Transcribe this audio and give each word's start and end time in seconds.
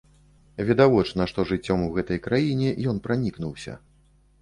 Відавочна, 0.69 1.27
што 1.33 1.47
жыццём 1.51 1.79
у 1.89 1.91
гэтай 1.99 2.25
краіне 2.31 2.75
ён 2.97 3.05
пранікнуўся. 3.09 3.81